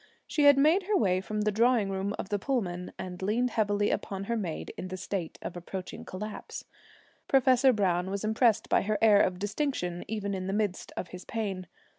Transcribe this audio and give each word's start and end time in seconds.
She 0.25 0.45
had 0.45 0.57
made 0.57 0.87
her 0.87 0.97
way 0.97 1.21
from 1.21 1.41
the 1.41 1.51
drawing 1.51 1.91
room 1.91 2.15
of 2.17 2.29
the 2.29 2.39
Pullman, 2.39 2.91
and 2.97 3.21
leaned 3.21 3.51
heavily 3.51 3.91
upon 3.91 4.23
her 4.23 4.35
maid, 4.35 4.73
in 4.75 4.91
a 4.91 4.97
state 4.97 5.37
approaching 5.43 6.05
collapse. 6.05 6.65
Professor 7.27 7.71
Browne 7.71 8.09
was 8.09 8.23
impressed 8.23 8.67
by 8.67 8.81
her 8.81 8.97
air 8.99 9.21
of 9.21 9.37
distinction 9.37 10.03
even 10.07 10.33
in 10.33 10.47
the 10.47 10.53
midst 10.53 10.91
of 10.97 11.09
his 11.09 11.23
pain. 11.25 11.67